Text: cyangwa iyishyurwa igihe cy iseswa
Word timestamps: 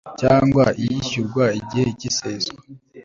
cyangwa 0.21 0.63
iyishyurwa 0.81 1.43
igihe 1.59 1.87
cy 1.99 2.05
iseswa 2.09 2.59